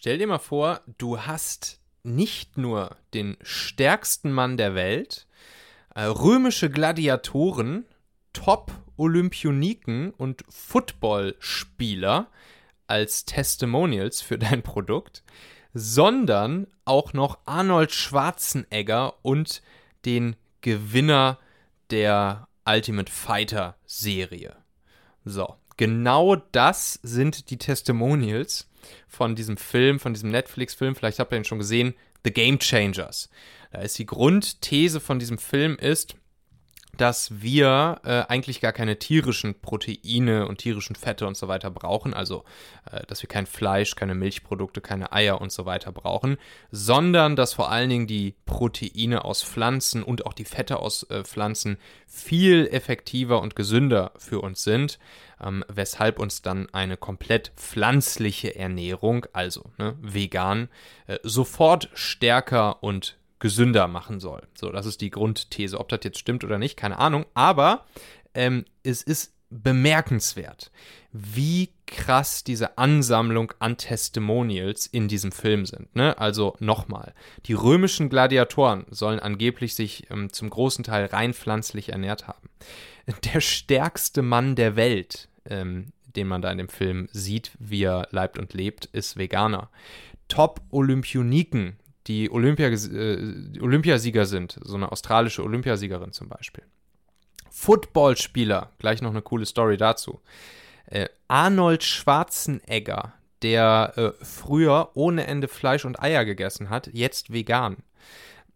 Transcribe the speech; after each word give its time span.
Stell 0.00 0.18
dir 0.18 0.28
mal 0.28 0.38
vor, 0.38 0.80
du 0.96 1.22
hast 1.22 1.80
nicht 2.04 2.56
nur 2.56 2.94
den 3.14 3.36
stärksten 3.42 4.30
Mann 4.30 4.56
der 4.56 4.76
Welt, 4.76 5.26
äh, 5.92 6.04
römische 6.04 6.70
Gladiatoren, 6.70 7.84
Top-Olympioniken 8.32 10.12
und 10.12 10.44
Footballspieler 10.48 12.28
als 12.86 13.24
Testimonials 13.24 14.20
für 14.20 14.38
dein 14.38 14.62
Produkt, 14.62 15.24
sondern 15.74 16.68
auch 16.84 17.12
noch 17.12 17.40
Arnold 17.44 17.90
Schwarzenegger 17.90 19.14
und 19.22 19.62
den 20.04 20.36
Gewinner 20.60 21.40
der 21.90 22.46
Ultimate 22.64 23.10
Fighter 23.10 23.74
Serie. 23.84 24.54
So, 25.24 25.56
genau 25.76 26.36
das 26.36 27.00
sind 27.02 27.50
die 27.50 27.58
Testimonials 27.58 28.67
von 29.06 29.34
diesem 29.34 29.56
Film, 29.56 29.98
von 29.98 30.14
diesem 30.14 30.30
Netflix-Film. 30.30 30.94
Vielleicht 30.94 31.18
habt 31.18 31.32
ihr 31.32 31.38
ihn 31.38 31.44
schon 31.44 31.58
gesehen, 31.58 31.94
The 32.24 32.32
Game 32.32 32.58
Changers. 32.58 33.28
Da 33.70 33.80
ist 33.80 33.98
die 33.98 34.06
Grundthese 34.06 35.00
von 35.00 35.18
diesem 35.18 35.38
Film 35.38 35.76
ist, 35.76 36.16
dass 37.00 37.40
wir 37.40 38.00
äh, 38.04 38.22
eigentlich 38.28 38.60
gar 38.60 38.72
keine 38.72 38.98
tierischen 38.98 39.60
Proteine 39.60 40.46
und 40.46 40.58
tierischen 40.58 40.96
Fette 40.96 41.26
und 41.26 41.36
so 41.36 41.48
weiter 41.48 41.70
brauchen, 41.70 42.12
also 42.12 42.44
äh, 42.90 43.06
dass 43.06 43.22
wir 43.22 43.28
kein 43.28 43.46
Fleisch, 43.46 43.94
keine 43.94 44.14
Milchprodukte, 44.14 44.80
keine 44.80 45.12
Eier 45.12 45.40
und 45.40 45.52
so 45.52 45.64
weiter 45.64 45.92
brauchen, 45.92 46.36
sondern 46.70 47.36
dass 47.36 47.54
vor 47.54 47.70
allen 47.70 47.88
Dingen 47.88 48.06
die 48.06 48.34
Proteine 48.44 49.24
aus 49.24 49.42
Pflanzen 49.42 50.02
und 50.02 50.26
auch 50.26 50.34
die 50.34 50.44
Fette 50.44 50.80
aus 50.80 51.04
äh, 51.04 51.24
Pflanzen 51.24 51.78
viel 52.06 52.66
effektiver 52.66 53.40
und 53.40 53.56
gesünder 53.56 54.12
für 54.18 54.40
uns 54.40 54.64
sind, 54.64 54.98
ähm, 55.40 55.64
weshalb 55.68 56.18
uns 56.18 56.42
dann 56.42 56.68
eine 56.72 56.96
komplett 56.96 57.52
pflanzliche 57.56 58.56
Ernährung, 58.56 59.26
also 59.32 59.70
ne, 59.78 59.96
vegan, 60.00 60.68
äh, 61.06 61.18
sofort 61.22 61.90
stärker 61.94 62.82
und 62.82 63.16
gesünder 63.38 63.88
machen 63.88 64.20
soll. 64.20 64.42
So, 64.54 64.70
das 64.70 64.86
ist 64.86 65.00
die 65.00 65.10
Grundthese. 65.10 65.78
Ob 65.78 65.88
das 65.88 66.00
jetzt 66.02 66.18
stimmt 66.18 66.44
oder 66.44 66.58
nicht, 66.58 66.76
keine 66.76 66.98
Ahnung. 66.98 67.26
Aber 67.34 67.84
ähm, 68.34 68.64
es 68.82 69.02
ist 69.02 69.34
bemerkenswert, 69.50 70.70
wie 71.12 71.70
krass 71.86 72.44
diese 72.44 72.76
Ansammlung 72.76 73.52
an 73.60 73.78
Testimonials 73.78 74.86
in 74.86 75.08
diesem 75.08 75.32
Film 75.32 75.64
sind. 75.64 75.94
Ne? 75.96 76.18
Also 76.18 76.54
nochmal, 76.60 77.14
die 77.46 77.54
römischen 77.54 78.10
Gladiatoren 78.10 78.84
sollen 78.90 79.20
angeblich 79.20 79.74
sich 79.74 80.10
ähm, 80.10 80.32
zum 80.32 80.50
großen 80.50 80.84
Teil 80.84 81.06
rein 81.06 81.32
pflanzlich 81.32 81.90
ernährt 81.90 82.28
haben. 82.28 82.50
Der 83.32 83.40
stärkste 83.40 84.20
Mann 84.20 84.54
der 84.54 84.76
Welt, 84.76 85.28
ähm, 85.46 85.92
den 86.14 86.26
man 86.26 86.42
da 86.42 86.50
in 86.52 86.58
dem 86.58 86.68
Film 86.68 87.08
sieht, 87.10 87.52
wie 87.58 87.84
er 87.84 88.06
leibt 88.10 88.38
und 88.38 88.52
lebt, 88.52 88.84
ist 88.86 89.16
Veganer. 89.16 89.70
Top-Olympioniken 90.28 91.78
die, 92.08 92.30
Olympia, 92.30 92.68
äh, 92.68 93.60
Olympiasieger 93.60 94.26
sind, 94.26 94.58
so 94.62 94.74
eine 94.74 94.90
australische 94.90 95.44
Olympiasiegerin 95.44 96.12
zum 96.12 96.28
Beispiel. 96.28 96.64
Footballspieler, 97.50 98.70
gleich 98.78 99.02
noch 99.02 99.10
eine 99.10 99.22
coole 99.22 99.46
Story 99.46 99.76
dazu. 99.76 100.20
Äh, 100.86 101.08
Arnold 101.28 101.84
Schwarzenegger, 101.84 103.12
der 103.42 103.92
äh, 103.96 104.24
früher 104.24 104.90
ohne 104.94 105.26
Ende 105.26 105.48
Fleisch 105.48 105.84
und 105.84 106.00
Eier 106.00 106.24
gegessen 106.24 106.70
hat, 106.70 106.88
jetzt 106.92 107.32
vegan. 107.32 107.76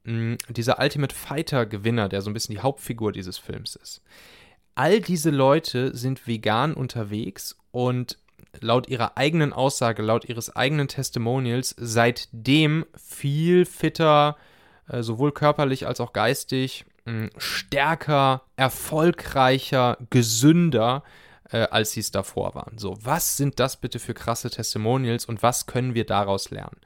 Mhm, 0.04 0.38
dieser 0.48 0.80
Ultimate 0.80 1.14
Fighter 1.14 1.66
Gewinner, 1.66 2.08
der 2.08 2.22
so 2.22 2.30
ein 2.30 2.34
bisschen 2.34 2.54
die 2.54 2.62
Hauptfigur 2.62 3.12
dieses 3.12 3.38
Films 3.38 3.76
ist. 3.76 4.02
All 4.74 5.00
diese 5.00 5.30
Leute 5.30 5.94
sind 5.94 6.26
vegan 6.26 6.74
unterwegs 6.74 7.58
und 7.70 8.18
laut 8.60 8.88
ihrer 8.88 9.16
eigenen 9.16 9.52
Aussage, 9.52 10.02
laut 10.02 10.24
ihres 10.24 10.54
eigenen 10.54 10.88
Testimonials 10.88 11.74
seitdem 11.78 12.86
viel 12.96 13.64
fitter, 13.64 14.36
äh, 14.88 15.02
sowohl 15.02 15.32
körperlich 15.32 15.86
als 15.86 16.00
auch 16.00 16.12
geistig, 16.12 16.84
stärker, 17.36 18.42
erfolgreicher, 18.54 19.98
gesünder, 20.10 21.02
äh, 21.50 21.68
als 21.70 21.92
sie 21.92 22.00
es 22.00 22.10
davor 22.10 22.54
waren. 22.54 22.78
So, 22.78 22.96
was 23.02 23.36
sind 23.36 23.60
das 23.60 23.76
bitte 23.76 23.98
für 23.98 24.14
krasse 24.14 24.50
Testimonials 24.50 25.26
und 25.26 25.42
was 25.42 25.66
können 25.66 25.94
wir 25.94 26.04
daraus 26.04 26.50
lernen? 26.50 26.78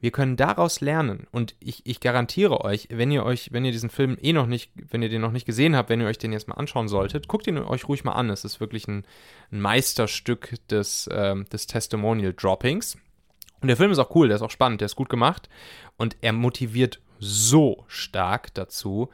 Wir 0.00 0.10
können 0.10 0.36
daraus 0.36 0.80
lernen 0.80 1.26
und 1.30 1.54
ich, 1.60 1.86
ich 1.86 2.00
garantiere 2.00 2.62
euch, 2.62 2.88
wenn 2.90 3.10
ihr 3.10 3.24
euch, 3.24 3.52
wenn 3.52 3.64
ihr 3.64 3.72
diesen 3.72 3.88
Film 3.88 4.18
eh 4.20 4.34
noch 4.34 4.46
nicht, 4.46 4.72
wenn 4.90 5.02
ihr 5.02 5.08
den 5.08 5.22
noch 5.22 5.32
nicht 5.32 5.46
gesehen 5.46 5.74
habt, 5.76 5.88
wenn 5.88 6.00
ihr 6.00 6.06
euch 6.06 6.18
den 6.18 6.32
jetzt 6.32 6.46
mal 6.46 6.56
anschauen 6.56 6.88
solltet, 6.88 7.26
guckt 7.26 7.46
ihn 7.46 7.56
euch 7.58 7.88
ruhig 7.88 8.04
mal 8.04 8.12
an. 8.12 8.28
Es 8.28 8.44
ist 8.44 8.60
wirklich 8.60 8.86
ein, 8.86 9.06
ein 9.50 9.60
Meisterstück 9.60 10.54
des, 10.68 11.06
äh, 11.06 11.42
des 11.44 11.66
Testimonial 11.66 12.34
Droppings. 12.34 12.98
Und 13.62 13.68
der 13.68 13.78
Film 13.78 13.92
ist 13.92 13.98
auch 13.98 14.14
cool, 14.14 14.28
der 14.28 14.36
ist 14.36 14.42
auch 14.42 14.50
spannend, 14.50 14.82
der 14.82 14.86
ist 14.86 14.96
gut 14.96 15.08
gemacht 15.08 15.48
und 15.96 16.18
er 16.20 16.34
motiviert 16.34 17.00
so 17.18 17.84
stark 17.88 18.52
dazu, 18.52 19.08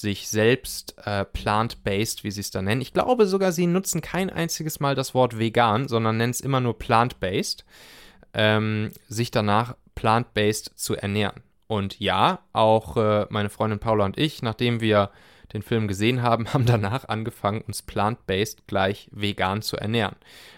sich 0.00 0.28
selbst 0.28 0.94
äh, 1.04 1.24
plant-based, 1.24 2.24
wie 2.24 2.30
sie 2.30 2.40
es 2.40 2.50
da 2.50 2.62
nennen. 2.62 2.80
Ich 2.80 2.92
glaube 2.92 3.26
sogar, 3.26 3.52
sie 3.52 3.66
nutzen 3.66 4.00
kein 4.00 4.30
einziges 4.30 4.80
Mal 4.80 4.94
das 4.94 5.14
Wort 5.14 5.38
vegan, 5.38 5.88
sondern 5.88 6.16
nennen 6.16 6.32
es 6.32 6.40
immer 6.40 6.60
nur 6.60 6.78
plant-based, 6.78 7.64
ähm, 8.34 8.90
sich 9.08 9.30
danach 9.30 9.76
plant-based 9.94 10.72
zu 10.76 10.96
ernähren. 10.96 11.42
Und 11.66 11.98
ja, 11.98 12.40
auch 12.52 12.96
äh, 12.96 13.26
meine 13.30 13.48
Freundin 13.48 13.78
Paula 13.78 14.04
und 14.04 14.18
ich, 14.18 14.42
nachdem 14.42 14.80
wir 14.80 15.10
den 15.52 15.62
Film 15.62 15.88
gesehen 15.88 16.22
haben, 16.22 16.48
haben 16.52 16.66
danach 16.66 17.08
angefangen, 17.08 17.62
uns 17.62 17.82
plant-based 17.82 18.66
gleich 18.66 19.08
vegan 19.12 19.62
zu 19.62 19.76
ernähren. 19.76 20.16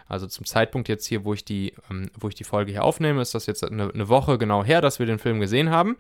Also 0.08 0.26
zum 0.26 0.46
Zeitpunkt 0.46 0.88
jetzt 0.88 1.06
hier, 1.06 1.24
wo 1.24 1.34
ich 1.34 1.44
die, 1.44 1.74
ähm, 1.90 2.10
wo 2.18 2.28
ich 2.28 2.34
die 2.34 2.44
Folge 2.44 2.72
hier 2.72 2.84
aufnehme, 2.84 3.20
ist 3.20 3.34
das 3.34 3.46
jetzt 3.46 3.62
eine, 3.64 3.92
eine 3.92 4.08
Woche 4.08 4.38
genau 4.38 4.64
her, 4.64 4.80
dass 4.80 4.98
wir 4.98 5.06
den 5.06 5.18
Film 5.18 5.38
gesehen 5.40 5.70
haben. 5.70 5.96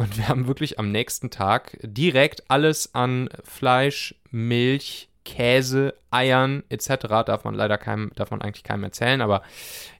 Und 0.00 0.16
wir 0.16 0.28
haben 0.28 0.46
wirklich 0.46 0.78
am 0.78 0.90
nächsten 0.90 1.28
Tag 1.28 1.76
direkt 1.82 2.50
alles 2.50 2.94
an 2.94 3.28
Fleisch, 3.44 4.14
Milch, 4.30 5.10
Käse, 5.26 5.92
Eiern 6.10 6.62
etc. 6.70 7.06
darf 7.26 7.44
man 7.44 7.54
leider 7.54 7.76
keinem, 7.76 8.10
darf 8.14 8.30
man 8.30 8.40
eigentlich 8.40 8.64
keinem 8.64 8.84
erzählen, 8.84 9.20
aber 9.20 9.42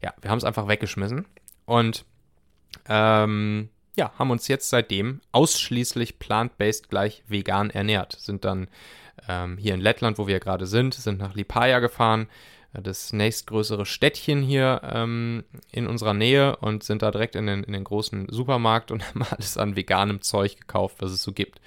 ja, 0.02 0.14
wir 0.22 0.30
haben 0.30 0.38
es 0.38 0.44
einfach 0.44 0.68
weggeschmissen. 0.68 1.26
Und 1.66 2.06
ähm, 2.88 3.68
ja, 3.94 4.10
haben 4.18 4.30
uns 4.30 4.48
jetzt 4.48 4.70
seitdem 4.70 5.20
ausschließlich 5.32 6.18
plant-based 6.18 6.88
gleich 6.88 7.22
vegan 7.28 7.68
ernährt. 7.68 8.16
Sind 8.18 8.46
dann 8.46 8.68
ähm, 9.28 9.58
hier 9.58 9.74
in 9.74 9.82
Lettland, 9.82 10.16
wo 10.16 10.26
wir 10.26 10.40
gerade 10.40 10.66
sind, 10.66 10.94
sind 10.94 11.18
nach 11.18 11.34
Lipaja 11.34 11.78
gefahren, 11.78 12.26
das 12.72 13.12
nächstgrößere 13.12 13.84
Städtchen 13.84 14.42
hier 14.42 14.80
ähm, 14.84 15.44
in 15.72 15.86
unserer 15.86 16.14
Nähe 16.14 16.56
und 16.56 16.84
sind 16.84 17.02
da 17.02 17.10
direkt 17.10 17.34
in 17.34 17.46
den, 17.46 17.64
in 17.64 17.72
den 17.72 17.84
großen 17.84 18.28
Supermarkt 18.30 18.90
und 18.90 19.06
haben 19.08 19.22
alles 19.22 19.56
an 19.56 19.76
veganem 19.76 20.22
Zeug 20.22 20.56
gekauft, 20.60 20.96
was 21.00 21.12
es 21.12 21.22
so 21.22 21.32
gibt. 21.32 21.60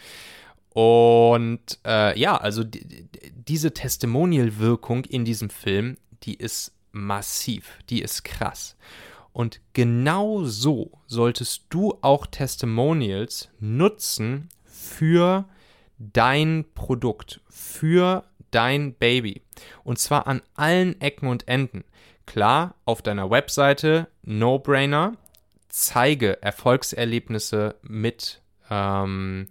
Und 0.69 1.79
äh, 1.85 2.17
ja, 2.19 2.37
also 2.37 2.63
die, 2.63 3.07
diese 3.31 3.73
Testimonial-Wirkung 3.73 5.05
in 5.05 5.25
diesem 5.25 5.49
Film, 5.49 5.97
die 6.23 6.35
ist 6.35 6.73
massiv, 6.91 7.79
die 7.89 8.01
ist 8.01 8.23
krass. 8.23 8.75
Und 9.33 9.59
genau 9.73 10.43
so 10.43 10.91
solltest 11.07 11.65
du 11.69 11.97
auch 12.01 12.27
Testimonials 12.27 13.49
nutzen 13.59 14.49
für 14.63 15.45
dein 15.97 16.65
Produkt, 16.75 17.41
für 17.49 18.25
dein 18.53 18.93
Baby. 18.93 19.41
Und 19.83 19.99
zwar 19.99 20.27
an 20.27 20.41
allen 20.55 20.99
Ecken 21.01 21.27
und 21.27 21.47
Enden. 21.47 21.83
Klar, 22.25 22.75
auf 22.85 23.01
deiner 23.01 23.29
Webseite, 23.29 24.07
No-Brainer, 24.23 25.13
zeige 25.67 26.41
Erfolgserlebnisse 26.41 27.75
mit, 27.81 28.41
ähm, 28.69 29.47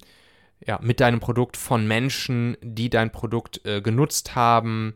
ja, 0.65 0.79
mit 0.81 1.01
deinem 1.01 1.21
Produkt 1.21 1.57
von 1.57 1.87
Menschen, 1.87 2.57
die 2.63 2.89
dein 2.89 3.11
Produkt 3.11 3.67
äh, 3.67 3.83
genutzt 3.83 4.35
haben, 4.35 4.95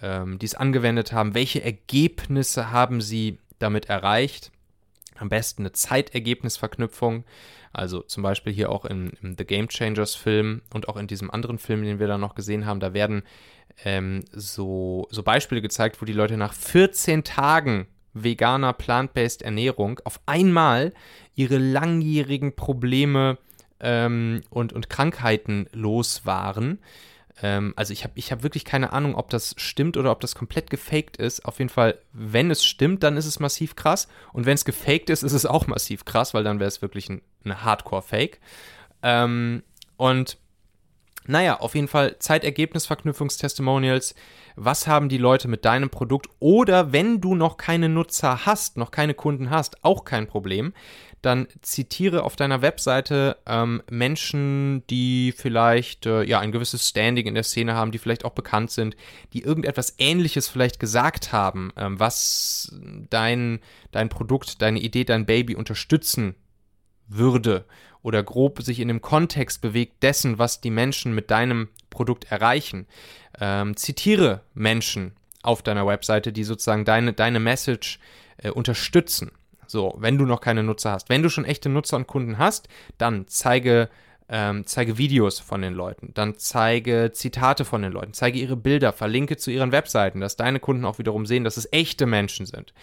ähm, 0.00 0.38
die 0.38 0.46
es 0.46 0.54
angewendet 0.54 1.12
haben. 1.12 1.34
Welche 1.34 1.62
Ergebnisse 1.62 2.70
haben 2.70 3.00
sie 3.00 3.38
damit 3.58 3.88
erreicht. 3.88 4.50
Am 5.18 5.28
besten 5.28 5.62
eine 5.62 5.72
Zeitergebnisverknüpfung. 5.72 7.24
Also 7.72 8.02
zum 8.02 8.22
Beispiel 8.22 8.52
hier 8.52 8.70
auch 8.70 8.84
im, 8.84 9.12
im, 9.22 9.36
The 9.36 9.44
Game 9.44 9.68
Changers 9.68 10.14
Film 10.14 10.62
und 10.74 10.88
auch 10.88 10.96
in 10.96 11.06
diesem 11.06 11.30
anderen 11.30 11.58
Film, 11.58 11.82
den 11.82 11.98
wir 11.98 12.06
da 12.06 12.18
noch 12.18 12.34
gesehen 12.34 12.66
haben, 12.66 12.80
da 12.80 12.92
werden 12.92 13.22
ähm, 13.84 14.24
so, 14.32 15.06
so 15.10 15.22
Beispiele 15.22 15.62
gezeigt, 15.62 16.00
wo 16.00 16.04
die 16.04 16.12
Leute 16.12 16.36
nach 16.36 16.52
14 16.52 17.24
Tagen 17.24 17.86
veganer 18.14 18.72
Plant-Based 18.72 19.42
Ernährung 19.42 20.00
auf 20.04 20.20
einmal 20.26 20.92
ihre 21.34 21.56
langjährigen 21.56 22.54
Probleme 22.54 23.38
ähm, 23.80 24.42
und, 24.50 24.72
und 24.72 24.90
Krankheiten 24.90 25.66
los 25.72 26.26
waren. 26.26 26.78
Ähm, 27.40 27.72
also 27.76 27.92
ich 27.92 28.04
habe 28.04 28.12
ich 28.16 28.32
hab 28.32 28.42
wirklich 28.42 28.64
keine 28.64 28.92
Ahnung, 28.92 29.14
ob 29.14 29.30
das 29.30 29.54
stimmt 29.56 29.96
oder 29.96 30.10
ob 30.10 30.20
das 30.20 30.34
komplett 30.34 30.70
gefaked 30.70 31.16
ist. 31.16 31.44
Auf 31.44 31.58
jeden 31.58 31.70
Fall, 31.70 31.98
wenn 32.12 32.50
es 32.50 32.64
stimmt, 32.64 33.02
dann 33.02 33.16
ist 33.16 33.26
es 33.26 33.40
massiv 33.40 33.76
krass. 33.76 34.08
Und 34.32 34.46
wenn 34.46 34.54
es 34.54 34.64
gefaked 34.64 35.10
ist, 35.10 35.22
ist 35.22 35.32
es 35.32 35.46
auch 35.46 35.66
massiv 35.66 36.04
krass, 36.04 36.34
weil 36.34 36.44
dann 36.44 36.60
wäre 36.60 36.68
es 36.68 36.82
wirklich 36.82 37.08
ein, 37.08 37.22
eine 37.44 37.64
Hardcore-Fake. 37.64 38.40
Ähm, 39.02 39.62
und 39.96 40.36
Naja, 41.26 41.60
auf 41.60 41.74
jeden 41.74 41.88
Fall 41.88 42.16
Zeitergebnis-Verknüpfungstestimonials. 42.18 44.14
Was 44.56 44.86
haben 44.86 45.08
die 45.08 45.18
Leute 45.18 45.48
mit 45.48 45.64
deinem 45.64 45.88
Produkt? 45.88 46.28
Oder 46.40 46.92
wenn 46.92 47.20
du 47.20 47.34
noch 47.34 47.56
keine 47.56 47.88
Nutzer 47.88 48.44
hast, 48.44 48.76
noch 48.76 48.90
keine 48.90 49.14
Kunden 49.14 49.50
hast, 49.50 49.84
auch 49.84 50.04
kein 50.04 50.26
Problem. 50.26 50.72
Dann 51.22 51.46
zitiere 51.62 52.24
auf 52.24 52.34
deiner 52.34 52.62
Webseite 52.62 53.36
ähm, 53.46 53.82
Menschen, 53.88 54.84
die 54.90 55.32
vielleicht 55.32 56.04
äh, 56.06 56.24
ja 56.24 56.40
ein 56.40 56.50
gewisses 56.50 56.88
Standing 56.88 57.26
in 57.26 57.34
der 57.34 57.44
Szene 57.44 57.74
haben, 57.74 57.92
die 57.92 57.98
vielleicht 57.98 58.24
auch 58.24 58.32
bekannt 58.32 58.72
sind, 58.72 58.96
die 59.32 59.42
irgendetwas 59.42 59.94
Ähnliches 59.98 60.48
vielleicht 60.48 60.80
gesagt 60.80 61.32
haben, 61.32 61.72
ähm, 61.76 62.00
was 62.00 62.74
dein, 63.08 63.60
dein 63.92 64.08
Produkt, 64.08 64.60
deine 64.60 64.80
Idee, 64.80 65.04
dein 65.04 65.24
Baby 65.24 65.54
unterstützen 65.54 66.34
würde 67.06 67.66
oder 68.02 68.22
grob 68.22 68.62
sich 68.62 68.80
in 68.80 68.88
dem 68.88 69.00
Kontext 69.00 69.60
bewegt 69.60 70.02
dessen, 70.02 70.38
was 70.38 70.60
die 70.60 70.70
Menschen 70.70 71.14
mit 71.14 71.30
deinem 71.30 71.68
Produkt 71.90 72.30
erreichen. 72.30 72.86
Ähm, 73.40 73.76
zitiere 73.76 74.40
Menschen 74.54 75.12
auf 75.42 75.62
deiner 75.62 75.86
Webseite, 75.86 76.32
die 76.32 76.44
sozusagen 76.44 76.84
deine, 76.84 77.12
deine 77.12 77.40
Message 77.40 77.98
äh, 78.38 78.50
unterstützen. 78.50 79.32
So, 79.66 79.94
wenn 79.98 80.18
du 80.18 80.26
noch 80.26 80.40
keine 80.40 80.62
Nutzer 80.62 80.92
hast. 80.92 81.08
Wenn 81.08 81.22
du 81.22 81.30
schon 81.30 81.44
echte 81.44 81.68
Nutzer 81.68 81.96
und 81.96 82.06
Kunden 82.06 82.38
hast, 82.38 82.68
dann 82.98 83.26
zeige, 83.26 83.88
ähm, 84.28 84.66
zeige 84.66 84.98
Videos 84.98 85.40
von 85.40 85.62
den 85.62 85.72
Leuten, 85.72 86.10
dann 86.12 86.36
zeige 86.36 87.10
Zitate 87.12 87.64
von 87.64 87.80
den 87.82 87.92
Leuten, 87.92 88.12
zeige 88.12 88.38
ihre 88.38 88.56
Bilder, 88.56 88.92
verlinke 88.92 89.38
zu 89.38 89.50
ihren 89.50 89.72
Webseiten, 89.72 90.20
dass 90.20 90.36
deine 90.36 90.60
Kunden 90.60 90.84
auch 90.84 90.98
wiederum 90.98 91.24
sehen, 91.24 91.44
dass 91.44 91.56
es 91.56 91.68
echte 91.72 92.04
Menschen 92.04 92.44
sind. 92.44 92.74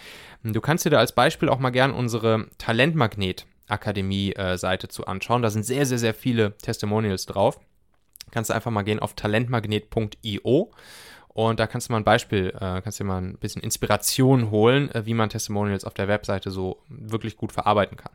Du 0.44 0.62
kannst 0.62 0.86
dir 0.86 0.90
da 0.90 0.98
als 0.98 1.12
Beispiel 1.12 1.50
auch 1.50 1.60
mal 1.60 1.70
gern 1.70 1.92
unsere 1.92 2.48
Talentmagnet 2.58 3.46
Akademie-Seite 3.70 4.88
zu 4.88 5.06
anschauen. 5.06 5.42
Da 5.42 5.50
sind 5.50 5.66
sehr, 5.66 5.86
sehr, 5.86 5.98
sehr 5.98 6.14
viele 6.14 6.58
Testimonials 6.58 7.26
drauf. 7.26 7.60
Kannst 8.32 8.50
du 8.50 8.54
einfach 8.54 8.72
mal 8.72 8.84
gehen 8.84 9.00
auf 9.00 9.14
talentmagnet.io 9.14 10.72
und 11.30 11.60
da 11.60 11.68
kannst 11.68 11.88
du 11.88 11.94
mal 11.94 12.00
ein 12.00 12.04
Beispiel, 12.04 12.50
äh, 12.56 12.82
kannst 12.82 13.00
dir 13.00 13.04
mal 13.04 13.22
ein 13.22 13.38
bisschen 13.38 13.62
Inspiration 13.62 14.52
holen, 14.52 14.92
äh, 14.92 15.06
wie 15.06 15.14
man 15.14 15.30
Testimonials 15.30 15.86
auf 15.86 15.94
der 15.94 16.08
Webseite 16.08 16.52
so 16.52 16.82
wirklich 16.90 17.38
gut 17.38 17.52
verarbeiten 17.52 17.98
kann. 17.98 18.12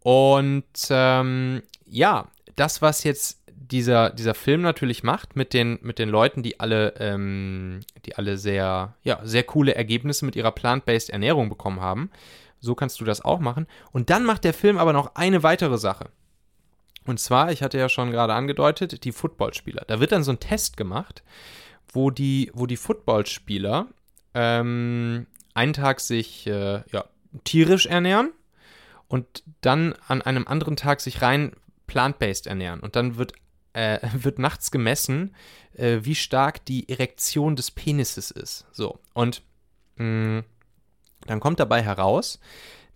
Und 0.00 0.64
ähm, 0.90 1.62
ja, 1.86 2.28
das, 2.56 2.82
was 2.82 3.04
jetzt 3.04 3.40
dieser, 3.46 4.10
dieser 4.10 4.34
Film 4.34 4.62
natürlich 4.62 5.02
macht 5.02 5.36
mit 5.36 5.54
den, 5.54 5.78
mit 5.82 5.98
den 5.98 6.08
Leuten, 6.08 6.42
die 6.42 6.60
alle, 6.60 6.94
ähm, 6.98 7.80
die 8.04 8.16
alle 8.16 8.36
sehr, 8.36 8.94
ja, 9.02 9.20
sehr 9.24 9.44
coole 9.44 9.74
Ergebnisse 9.74 10.24
mit 10.24 10.36
ihrer 10.36 10.52
plant-based 10.52 11.10
Ernährung 11.10 11.48
bekommen 11.48 11.80
haben, 11.80 12.10
so 12.64 12.74
kannst 12.74 13.00
du 13.00 13.04
das 13.04 13.20
auch 13.20 13.38
machen. 13.38 13.66
Und 13.92 14.10
dann 14.10 14.24
macht 14.24 14.44
der 14.44 14.54
Film 14.54 14.78
aber 14.78 14.92
noch 14.92 15.14
eine 15.14 15.42
weitere 15.42 15.78
Sache. 15.78 16.10
Und 17.06 17.20
zwar, 17.20 17.52
ich 17.52 17.62
hatte 17.62 17.78
ja 17.78 17.88
schon 17.88 18.10
gerade 18.10 18.32
angedeutet, 18.32 19.04
die 19.04 19.12
Footballspieler. 19.12 19.84
Da 19.86 20.00
wird 20.00 20.12
dann 20.12 20.24
so 20.24 20.32
ein 20.32 20.40
Test 20.40 20.76
gemacht, 20.76 21.22
wo 21.92 22.10
die, 22.10 22.50
wo 22.54 22.66
die 22.66 22.78
Footballspieler 22.78 23.86
ähm, 24.32 25.26
einen 25.52 25.72
Tag 25.74 26.00
sich 26.00 26.46
äh, 26.46 26.82
ja, 26.90 27.04
tierisch 27.44 27.86
ernähren 27.86 28.32
und 29.06 29.42
dann 29.60 29.94
an 30.08 30.22
einem 30.22 30.46
anderen 30.46 30.76
Tag 30.76 31.00
sich 31.00 31.20
rein 31.20 31.52
plant-based 31.86 32.46
ernähren. 32.46 32.80
Und 32.80 32.96
dann 32.96 33.16
wird, 33.16 33.34
äh, 33.74 33.98
wird 34.14 34.38
nachts 34.38 34.70
gemessen, 34.70 35.34
äh, 35.74 35.98
wie 36.02 36.14
stark 36.14 36.64
die 36.64 36.88
Erektion 36.88 37.54
des 37.54 37.70
Penises 37.70 38.30
ist. 38.30 38.66
So. 38.72 38.98
Und 39.12 39.42
mh, 39.96 40.04
mm, 40.06 40.44
dann 41.26 41.40
kommt 41.40 41.60
dabei 41.60 41.82
heraus, 41.82 42.38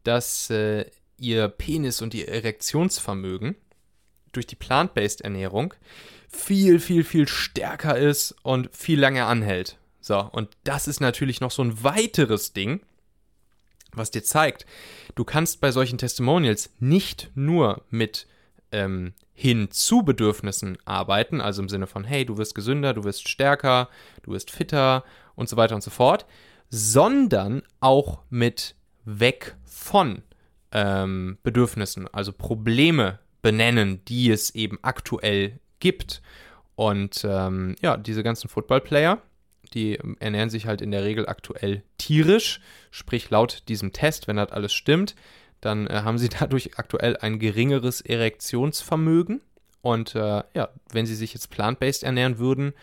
dass 0.05 0.51
äh, 0.51 0.87
ihr 1.19 1.49
Penis 1.49 2.03
und 2.03 2.15
ihr 2.15 2.29
Erektionsvermögen 2.29 3.57
durch 4.33 4.47
die 4.47 4.57
plant-based 4.57 5.23
Ernährung 5.23 5.75
viel, 6.29 6.79
viel, 6.79 7.05
viel 7.05 7.27
stärker 7.27 7.97
ist 7.97 8.35
und 8.43 8.75
viel 8.75 9.01
länger 9.01 9.27
anhält. 9.27 9.79
So, 10.01 10.19
und 10.21 10.51
das 10.65 10.89
ist 10.89 11.01
natürlich 11.01 11.41
noch 11.41 11.51
so 11.51 11.63
ein 11.63 11.83
weiteres 11.83 12.53
Ding, 12.53 12.81
was 13.93 14.11
dir 14.11 14.23
zeigt, 14.23 14.67
du 15.15 15.25
kannst 15.25 15.61
bei 15.61 15.73
solchen 15.73 15.99
Testimonials 15.99 16.71
nicht 16.79 17.31
nur 17.35 17.85
mit 17.91 18.27
ähm, 18.71 19.15
Hinzu-Bedürfnissen 19.35 20.79
arbeiten, 20.85 21.41
also 21.41 21.63
im 21.63 21.69
Sinne 21.69 21.87
von, 21.87 22.05
hey, 22.05 22.25
du 22.25 22.37
wirst 22.37 22.55
gesünder, 22.55 22.93
du 22.93 23.05
wirst 23.05 23.29
stärker, 23.29 23.89
du 24.23 24.33
wirst 24.33 24.51
fitter 24.51 25.05
und 25.37 25.49
so 25.49 25.57
weiter 25.57 25.75
und 25.75 25.83
so 25.83 25.91
fort, 25.91 26.27
sondern 26.70 27.62
auch 27.81 28.20
mit 28.31 28.75
weg 29.05 29.56
von 29.65 30.23
ähm, 30.73 31.38
Bedürfnissen, 31.43 32.06
also 32.12 32.32
Probleme 32.32 33.19
benennen, 33.43 34.05
die 34.06 34.31
es 34.31 34.55
eben 34.55 34.79
aktuell 34.82 35.59
gibt. 35.81 36.23
Und 36.75 37.25
ähm, 37.25 37.76
ja, 37.81 37.97
diese 37.97 38.23
ganzen 38.23 38.49
Football-Player, 38.49 39.23
die 39.75 39.99
ernähren 40.20 40.50
sich 40.50 40.67
halt 40.67 40.81
in 40.81 40.91
der 40.91 41.05
Regel 41.05 41.29
aktuell 41.29 41.82
tierisch, 41.99 42.61
sprich 42.91 43.31
laut 43.31 43.65
diesem 43.69 43.93
Test, 43.93 44.29
wenn 44.29 44.37
das 44.37 44.53
alles 44.53 44.73
stimmt, 44.73 45.15
dann 45.61 45.87
äh, 45.87 46.03
haben 46.05 46.19
sie 46.19 46.29
dadurch 46.38 46.79
aktuell 46.79 47.17
ein 47.17 47.38
geringeres 47.38 48.00
Erektionsvermögen. 48.00 49.41
Und 49.81 50.15
äh, 50.15 50.43
ja, 50.55 50.69
wenn 50.91 51.06
sie 51.06 51.15
sich 51.15 51.32
jetzt 51.35 51.50
plant-based 51.50 52.03
ernähren 52.03 52.38
würden, 52.38 52.75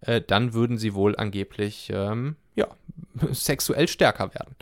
äh, 0.00 0.20
dann 0.20 0.54
würden 0.54 0.78
sie 0.78 0.94
wohl 0.94 1.16
angeblich 1.16 1.90
ähm, 1.92 2.36
ja, 2.54 2.68
sexuell 3.32 3.88
stärker 3.88 4.34
werden. 4.34 4.56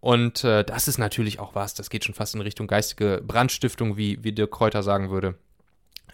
Und 0.00 0.44
äh, 0.44 0.64
das 0.64 0.86
ist 0.86 0.98
natürlich 0.98 1.38
auch 1.38 1.54
was, 1.54 1.72
das 1.72 1.88
geht 1.88 2.04
schon 2.04 2.14
fast 2.14 2.34
in 2.34 2.42
Richtung 2.42 2.66
geistige 2.66 3.22
Brandstiftung, 3.26 3.96
wie, 3.96 4.22
wie 4.22 4.32
Dirk 4.32 4.50
Kräuter 4.50 4.82
sagen 4.82 5.10
würde. 5.10 5.36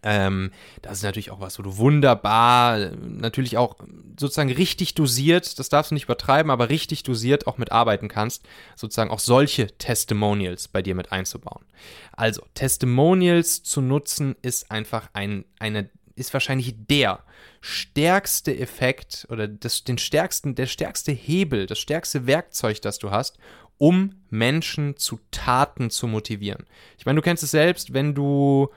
Ähm, 0.03 0.51
das 0.83 0.99
ist 0.99 1.03
natürlich 1.03 1.31
auch 1.31 1.41
was, 1.41 1.59
wo 1.59 1.63
du 1.63 1.77
wunderbar, 1.77 2.79
natürlich 3.01 3.59
auch 3.59 3.77
sozusagen 4.19 4.53
richtig 4.53 4.95
dosiert, 4.95 5.59
das 5.59 5.69
darfst 5.69 5.91
du 5.91 5.95
nicht 5.95 6.05
übertreiben, 6.05 6.51
aber 6.51 6.71
richtig 6.71 7.03
dosiert 7.03 7.47
auch 7.47 7.59
mitarbeiten 7.59 8.09
kannst, 8.09 8.47
sozusagen 8.77 9.11
auch 9.11 9.19
solche 9.19 9.67
Testimonials 9.79 10.69
bei 10.69 10.83
dir 10.83 10.95
mit 10.95 11.13
einzubauen. 11.13 11.65
Also, 12.13 12.43
Testimonials 12.55 13.63
zu 13.63 13.81
nutzen 13.81 14.37
ist 14.41 14.71
einfach 14.71 15.11
ein, 15.13 15.45
eine, 15.59 15.91
ist 16.21 16.33
wahrscheinlich 16.33 16.75
der 16.77 17.25
stärkste 17.61 18.57
Effekt 18.57 19.27
oder 19.31 19.49
das, 19.49 19.85
den 19.85 19.99
stärksten, 19.99 20.55
der 20.55 20.67
stärkste 20.67 21.13
Hebel, 21.13 21.67
das 21.67 21.79
stärkste 21.79 22.27
Werkzeug, 22.27 22.81
das 22.83 22.99
du 22.99 23.11
hast, 23.11 23.39
um 23.79 24.15
Menschen 24.29 24.97
zu 24.97 25.19
Taten 25.31 25.91
zu 25.91 26.07
motivieren. 26.07 26.67
Ich 26.99 27.07
meine, 27.07 27.17
du 27.17 27.23
kennst 27.23 27.43
es 27.43 27.51
selbst, 27.51 27.95
wenn 27.95 28.15
du 28.15 28.69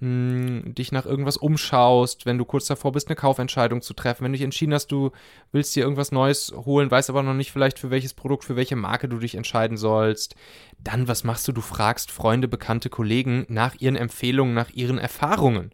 mh, 0.00 0.64
hm, 0.64 0.74
dich 0.74 0.92
nach 0.92 1.06
irgendwas 1.06 1.36
umschaust, 1.36 2.26
wenn 2.26 2.38
du 2.38 2.44
kurz 2.44 2.66
davor 2.66 2.92
bist, 2.92 3.08
eine 3.08 3.16
Kaufentscheidung 3.16 3.82
zu 3.82 3.94
treffen, 3.94 4.24
wenn 4.24 4.32
du 4.32 4.36
dich 4.38 4.44
entschieden 4.44 4.74
hast, 4.74 4.88
du 4.88 5.12
willst 5.52 5.74
dir 5.76 5.84
irgendwas 5.84 6.12
Neues 6.12 6.52
holen, 6.54 6.90
weißt 6.90 7.10
aber 7.10 7.22
noch 7.22 7.34
nicht 7.34 7.52
vielleicht 7.52 7.78
für 7.78 7.90
welches 7.90 8.14
Produkt, 8.14 8.44
für 8.44 8.56
welche 8.56 8.76
Marke 8.76 9.08
du 9.08 9.18
dich 9.18 9.36
entscheiden 9.36 9.76
sollst, 9.76 10.34
dann 10.78 11.08
was 11.08 11.24
machst 11.24 11.46
du? 11.48 11.52
Du 11.52 11.60
fragst 11.60 12.10
Freunde, 12.10 12.48
bekannte 12.48 12.90
Kollegen 12.90 13.46
nach 13.48 13.76
ihren 13.78 13.96
Empfehlungen, 13.96 14.54
nach 14.54 14.70
ihren 14.70 14.98
Erfahrungen. 14.98 15.72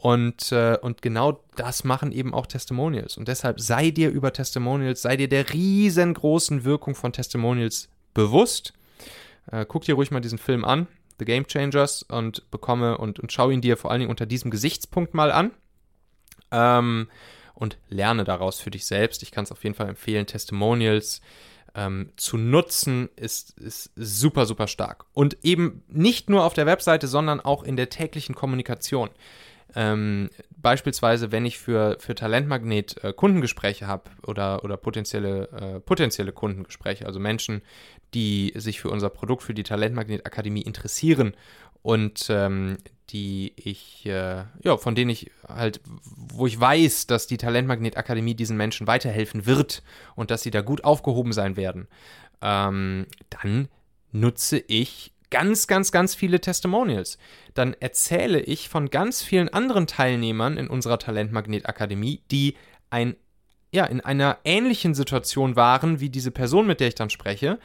Und, 0.00 0.50
äh, 0.50 0.78
und 0.80 1.02
genau 1.02 1.44
das 1.56 1.84
machen 1.84 2.10
eben 2.10 2.32
auch 2.32 2.46
Testimonials. 2.46 3.18
Und 3.18 3.28
deshalb 3.28 3.60
sei 3.60 3.90
dir 3.90 4.08
über 4.08 4.32
Testimonials, 4.32 5.02
sei 5.02 5.18
dir 5.18 5.28
der 5.28 5.52
riesengroßen 5.52 6.64
Wirkung 6.64 6.94
von 6.94 7.12
Testimonials 7.12 7.90
bewusst. 8.14 8.72
Äh, 9.52 9.66
guck 9.68 9.84
dir 9.84 9.96
ruhig 9.96 10.10
mal 10.10 10.20
diesen 10.20 10.38
Film 10.38 10.64
an, 10.64 10.86
The 11.18 11.26
Game 11.26 11.46
Changers, 11.46 12.02
und 12.04 12.50
bekomme 12.50 12.96
und, 12.96 13.20
und 13.20 13.30
schau 13.30 13.50
ihn 13.50 13.60
dir 13.60 13.76
vor 13.76 13.90
allen 13.90 14.00
Dingen 14.00 14.10
unter 14.10 14.24
diesem 14.24 14.50
Gesichtspunkt 14.50 15.12
mal 15.12 15.30
an. 15.30 15.50
Ähm, 16.50 17.08
und 17.52 17.76
lerne 17.90 18.24
daraus 18.24 18.58
für 18.58 18.70
dich 18.70 18.86
selbst. 18.86 19.22
Ich 19.22 19.32
kann 19.32 19.44
es 19.44 19.52
auf 19.52 19.62
jeden 19.64 19.76
Fall 19.76 19.90
empfehlen. 19.90 20.26
Testimonials 20.26 21.20
ähm, 21.74 22.10
zu 22.16 22.38
nutzen 22.38 23.10
ist, 23.16 23.58
ist 23.58 23.90
super, 23.96 24.46
super 24.46 24.66
stark. 24.66 25.04
Und 25.12 25.36
eben 25.42 25.82
nicht 25.88 26.30
nur 26.30 26.44
auf 26.44 26.54
der 26.54 26.64
Webseite, 26.64 27.06
sondern 27.06 27.38
auch 27.38 27.64
in 27.64 27.76
der 27.76 27.90
täglichen 27.90 28.34
Kommunikation. 28.34 29.10
Ähm, 29.74 30.30
beispielsweise, 30.56 31.32
wenn 31.32 31.44
ich 31.44 31.58
für, 31.58 31.96
für 32.00 32.14
Talentmagnet 32.14 33.02
äh, 33.04 33.12
Kundengespräche 33.12 33.86
habe 33.86 34.10
oder, 34.26 34.64
oder 34.64 34.76
potenzielle, 34.76 35.48
äh, 35.48 35.80
potenzielle 35.80 36.32
Kundengespräche, 36.32 37.06
also 37.06 37.20
Menschen, 37.20 37.62
die 38.14 38.52
sich 38.56 38.80
für 38.80 38.90
unser 38.90 39.10
Produkt, 39.10 39.42
für 39.42 39.54
die 39.54 39.62
Talentmagnet 39.62 40.26
Akademie 40.26 40.62
interessieren 40.62 41.34
und 41.82 42.26
ähm, 42.28 42.78
die 43.10 43.52
ich, 43.56 44.06
äh, 44.06 44.44
ja, 44.62 44.76
von 44.76 44.94
denen 44.94 45.10
ich 45.10 45.30
halt, 45.48 45.80
wo 46.16 46.46
ich 46.46 46.58
weiß, 46.58 47.06
dass 47.06 47.26
die 47.26 47.38
Talentmagnet 47.38 47.96
Akademie 47.96 48.34
diesen 48.34 48.56
Menschen 48.56 48.86
weiterhelfen 48.86 49.46
wird 49.46 49.82
und 50.14 50.30
dass 50.30 50.42
sie 50.42 50.50
da 50.50 50.60
gut 50.60 50.84
aufgehoben 50.84 51.32
sein 51.32 51.56
werden, 51.56 51.88
ähm, 52.42 53.06
dann 53.30 53.68
nutze 54.12 54.58
ich 54.58 55.12
ganz, 55.30 55.66
ganz, 55.66 55.92
ganz 55.92 56.14
viele 56.14 56.40
Testimonials. 56.40 57.18
Dann 57.54 57.74
erzähle 57.78 58.40
ich 58.40 58.68
von 58.68 58.90
ganz 58.90 59.22
vielen 59.22 59.48
anderen 59.48 59.86
Teilnehmern 59.86 60.56
in 60.56 60.68
unserer 60.68 60.98
Talentmagnet 60.98 61.66
Akademie, 61.66 62.22
die 62.30 62.56
ein, 62.90 63.16
ja, 63.72 63.84
in 63.86 64.00
einer 64.00 64.38
ähnlichen 64.44 64.94
Situation 64.94 65.56
waren 65.56 66.00
wie 66.00 66.10
diese 66.10 66.30
Person, 66.30 66.66
mit 66.66 66.80
der 66.80 66.88
ich 66.88 66.94
dann 66.94 67.10
spreche, 67.10 67.58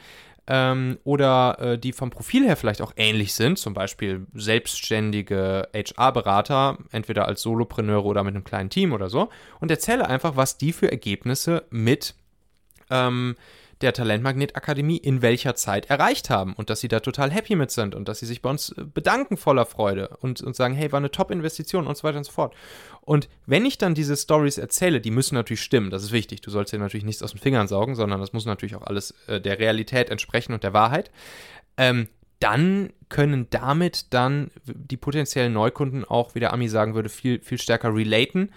ähm, 0.48 0.98
oder 1.04 1.58
äh, 1.58 1.78
die 1.78 1.92
vom 1.92 2.10
Profil 2.10 2.44
her 2.44 2.56
vielleicht 2.56 2.80
auch 2.80 2.92
ähnlich 2.96 3.34
sind, 3.34 3.58
zum 3.58 3.74
Beispiel 3.74 4.26
selbstständige 4.34 5.68
HR-Berater, 5.74 6.78
entweder 6.92 7.26
als 7.26 7.42
Solopreneure 7.42 8.04
oder 8.04 8.22
mit 8.22 8.34
einem 8.34 8.44
kleinen 8.44 8.70
Team 8.70 8.92
oder 8.92 9.08
so, 9.08 9.28
und 9.60 9.70
erzähle 9.70 10.08
einfach, 10.08 10.36
was 10.36 10.56
die 10.56 10.72
für 10.72 10.90
Ergebnisse 10.90 11.64
mit 11.70 12.14
ähm, 12.90 13.34
der 13.80 13.92
Talentmagnet 13.92 14.56
Akademie 14.56 14.96
in 14.96 15.22
welcher 15.22 15.54
Zeit 15.54 15.90
erreicht 15.90 16.30
haben 16.30 16.54
und 16.54 16.70
dass 16.70 16.80
sie 16.80 16.88
da 16.88 17.00
total 17.00 17.30
happy 17.30 17.56
mit 17.56 17.70
sind 17.70 17.94
und 17.94 18.08
dass 18.08 18.20
sie 18.20 18.26
sich 18.26 18.42
bei 18.42 18.50
uns 18.50 18.70
äh, 18.70 18.84
bedanken 18.84 19.36
voller 19.36 19.66
Freude 19.66 20.16
und, 20.20 20.40
und 20.40 20.56
sagen, 20.56 20.74
hey, 20.74 20.92
war 20.92 20.98
eine 20.98 21.10
Top-Investition 21.10 21.86
und 21.86 21.96
so 21.96 22.04
weiter 22.04 22.18
und 22.18 22.24
so 22.24 22.32
fort. 22.32 22.54
Und 23.02 23.28
wenn 23.44 23.66
ich 23.66 23.78
dann 23.78 23.94
diese 23.94 24.16
Stories 24.16 24.58
erzähle, 24.58 25.00
die 25.00 25.10
müssen 25.10 25.34
natürlich 25.34 25.62
stimmen, 25.62 25.90
das 25.90 26.02
ist 26.02 26.12
wichtig. 26.12 26.40
Du 26.40 26.50
sollst 26.50 26.72
dir 26.72 26.78
natürlich 26.78 27.04
nichts 27.04 27.22
aus 27.22 27.32
den 27.32 27.40
Fingern 27.40 27.68
saugen, 27.68 27.94
sondern 27.94 28.20
das 28.20 28.32
muss 28.32 28.46
natürlich 28.46 28.76
auch 28.76 28.86
alles 28.86 29.14
äh, 29.26 29.40
der 29.40 29.58
Realität 29.58 30.10
entsprechen 30.10 30.52
und 30.54 30.64
der 30.64 30.72
Wahrheit. 30.72 31.10
Ähm, 31.76 32.08
dann 32.40 32.92
können 33.08 33.46
damit 33.50 34.12
dann 34.12 34.50
die 34.66 34.96
potenziellen 34.96 35.52
Neukunden 35.52 36.04
auch, 36.04 36.34
wie 36.34 36.40
der 36.40 36.52
Ami 36.52 36.68
sagen 36.68 36.94
würde, 36.94 37.08
viel, 37.08 37.40
viel 37.40 37.58
stärker 37.58 37.94
relaten 37.94 38.50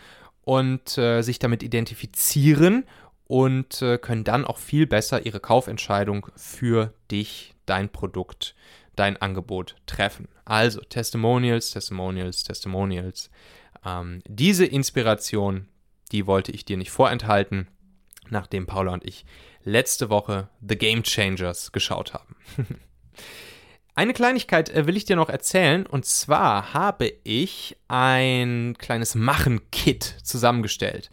und 0.44 0.98
äh, 0.98 1.22
sich 1.22 1.40
damit 1.40 1.64
identifizieren 1.64 2.86
und 3.30 3.84
äh, 3.84 4.00
können 4.00 4.24
dann 4.24 4.44
auch 4.44 4.58
viel 4.58 4.88
besser 4.88 5.24
ihre 5.24 5.40
Kaufentscheidung 5.40 6.26
für 6.36 6.96
dich, 7.12 7.54
dein 7.68 7.88
Produkt, 7.88 8.56
dein 8.96 9.18
Angebot 9.18 9.76
treffen. 9.86 10.28
Also 10.46 10.82
Testimonials, 10.82 11.70
Testimonials, 11.70 12.44
Testimonials. 12.44 13.30
Ähm, 13.86 14.24
diese 14.28 14.66
Inspiration, 14.66 15.68
die 16.12 16.26
wollte 16.26 16.52
ich 16.52 16.66
dir 16.66 16.76
nicht 16.76 16.90
vorenthalten, 16.90 17.68
nachdem 18.32 18.66
Paula 18.66 18.94
und 18.94 19.06
ich 19.06 19.28
letzte 19.64 20.10
Woche 20.10 20.50
The 20.68 20.76
Game 20.76 21.04
Changers 21.04 21.72
geschaut 21.72 22.16
haben. 22.16 22.36
Eine 23.94 24.14
Kleinigkeit 24.14 24.72
äh, 24.72 24.88
will 24.88 24.98
ich 24.98 25.06
dir 25.06 25.16
noch 25.16 25.30
erzählen 25.30 25.86
und 25.86 26.06
zwar 26.06 26.74
habe 26.74 27.14
ich 27.24 27.78
ein 27.90 28.76
kleines 28.80 29.14
Machen-Kit 29.14 30.16
zusammengestellt. 30.24 31.12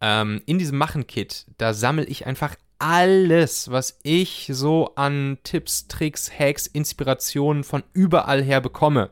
Ähm, 0.00 0.42
in 0.46 0.58
diesem 0.58 0.78
Machen-Kit, 0.78 1.46
da 1.58 1.74
sammle 1.74 2.04
ich 2.04 2.26
einfach 2.26 2.56
alles, 2.78 3.70
was 3.70 3.98
ich 4.02 4.48
so 4.52 4.94
an 4.94 5.38
Tipps, 5.44 5.86
Tricks, 5.86 6.30
Hacks, 6.36 6.66
Inspirationen 6.66 7.62
von 7.62 7.82
überall 7.92 8.42
her 8.42 8.60
bekomme. 8.60 9.10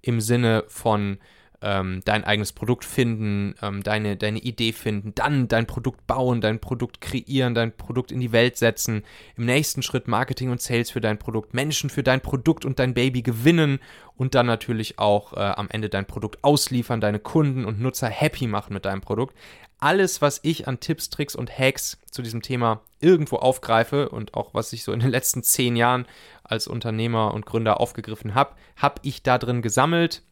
Im 0.00 0.20
Sinne 0.20 0.64
von 0.68 1.18
ähm, 1.60 2.00
dein 2.04 2.24
eigenes 2.24 2.52
Produkt 2.52 2.84
finden, 2.84 3.54
ähm, 3.62 3.82
deine, 3.82 4.16
deine 4.16 4.38
Idee 4.38 4.72
finden, 4.72 5.12
dann 5.14 5.48
dein 5.48 5.66
Produkt 5.66 6.06
bauen, 6.06 6.40
dein 6.40 6.60
Produkt 6.60 7.00
kreieren, 7.00 7.54
dein 7.54 7.76
Produkt 7.76 8.12
in 8.12 8.20
die 8.20 8.32
Welt 8.32 8.56
setzen, 8.56 9.02
im 9.36 9.46
nächsten 9.46 9.82
Schritt 9.82 10.08
Marketing 10.08 10.50
und 10.50 10.60
Sales 10.60 10.90
für 10.90 11.00
dein 11.00 11.18
Produkt, 11.18 11.54
Menschen 11.54 11.90
für 11.90 12.02
dein 12.02 12.20
Produkt 12.20 12.64
und 12.64 12.78
dein 12.78 12.94
Baby 12.94 13.22
gewinnen 13.22 13.80
und 14.16 14.34
dann 14.34 14.46
natürlich 14.46 14.98
auch 14.98 15.32
äh, 15.32 15.40
am 15.40 15.68
Ende 15.70 15.88
dein 15.88 16.06
Produkt 16.06 16.42
ausliefern, 16.42 17.00
deine 17.00 17.18
Kunden 17.18 17.64
und 17.64 17.80
Nutzer 17.80 18.08
happy 18.08 18.46
machen 18.46 18.74
mit 18.74 18.84
deinem 18.84 19.00
Produkt 19.00 19.34
alles, 19.80 20.20
was 20.20 20.40
ich 20.42 20.66
an 20.66 20.80
Tipps, 20.80 21.10
Tricks 21.10 21.36
und 21.36 21.56
Hacks 21.56 21.98
zu 22.10 22.22
diesem 22.22 22.42
Thema 22.42 22.82
irgendwo 23.00 23.36
aufgreife 23.36 24.08
und 24.08 24.34
auch 24.34 24.54
was 24.54 24.72
ich 24.72 24.82
so 24.82 24.92
in 24.92 25.00
den 25.00 25.10
letzten 25.10 25.42
zehn 25.42 25.76
Jahren 25.76 26.06
als 26.42 26.66
Unternehmer 26.66 27.32
und 27.34 27.46
Gründer 27.46 27.80
aufgegriffen 27.80 28.34
habe, 28.34 28.54
habe 28.76 29.00
ich 29.02 29.22
da 29.22 29.38
drin 29.38 29.62
gesammelt. 29.62 30.22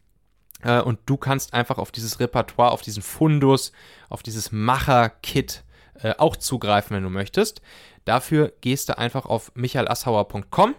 Äh, 0.63 0.81
und 0.81 0.99
du 1.05 1.17
kannst 1.17 1.53
einfach 1.53 1.77
auf 1.77 1.91
dieses 1.91 2.19
Repertoire, 2.19 2.71
auf 2.71 2.81
diesen 2.81 3.03
Fundus, 3.03 3.71
auf 4.09 4.23
dieses 4.23 4.51
Macher-Kit 4.51 5.63
äh, 6.01 6.13
auch 6.17 6.35
zugreifen, 6.35 6.95
wenn 6.95 7.03
du 7.03 7.09
möchtest. 7.09 7.61
Dafür 8.05 8.53
gehst 8.61 8.89
du 8.89 8.97
einfach 8.97 9.25
auf 9.25 9.51
michaelassauer.com 9.55 10.75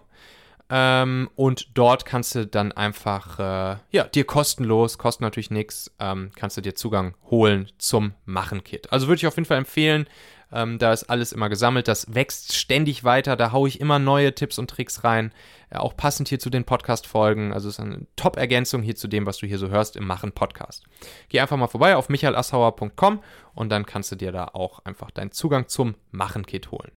ähm, 0.70 1.30
und 1.34 1.70
dort 1.74 2.04
kannst 2.04 2.34
du 2.34 2.46
dann 2.46 2.72
einfach, 2.72 3.38
äh, 3.38 3.76
ja, 3.90 4.04
dir 4.04 4.24
kostenlos, 4.24 4.98
kostet 4.98 5.22
natürlich 5.22 5.50
nichts, 5.50 5.90
ähm, 5.98 6.30
kannst 6.36 6.56
du 6.56 6.60
dir 6.60 6.74
Zugang 6.74 7.14
holen 7.30 7.68
zum 7.78 8.12
Machen-Kit. 8.26 8.92
Also 8.92 9.08
würde 9.08 9.18
ich 9.18 9.26
auf 9.26 9.36
jeden 9.36 9.46
Fall 9.46 9.58
empfehlen, 9.58 10.06
ähm, 10.52 10.78
da 10.78 10.92
ist 10.92 11.04
alles 11.04 11.32
immer 11.32 11.48
gesammelt, 11.48 11.88
das 11.88 12.14
wächst 12.14 12.56
ständig 12.56 13.04
weiter, 13.04 13.36
da 13.36 13.52
haue 13.52 13.68
ich 13.68 13.80
immer 13.80 13.98
neue 13.98 14.34
Tipps 14.34 14.58
und 14.58 14.70
Tricks 14.70 15.04
rein, 15.04 15.32
ja, 15.70 15.80
auch 15.80 15.96
passend 15.96 16.28
hier 16.28 16.38
zu 16.38 16.48
den 16.48 16.64
Podcast-Folgen. 16.64 17.52
Also 17.52 17.68
es 17.68 17.74
ist 17.74 17.80
eine 17.80 18.06
Top-Ergänzung 18.16 18.82
hier 18.82 18.96
zu 18.96 19.08
dem, 19.08 19.26
was 19.26 19.38
du 19.38 19.46
hier 19.46 19.58
so 19.58 19.68
hörst 19.68 19.96
im 19.96 20.06
Machen-Podcast. 20.06 20.84
Geh 21.28 21.40
einfach 21.40 21.56
mal 21.56 21.66
vorbei 21.66 21.96
auf 21.96 22.08
michaelasshauer.com 22.08 23.22
und 23.54 23.68
dann 23.68 23.84
kannst 23.84 24.10
du 24.12 24.16
dir 24.16 24.32
da 24.32 24.46
auch 24.46 24.78
einfach 24.84 25.10
deinen 25.10 25.32
Zugang 25.32 25.68
zum 25.68 25.96
Machen-Kit 26.12 26.70
holen. 26.70 26.92